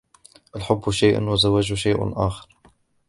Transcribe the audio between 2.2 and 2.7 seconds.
آخر.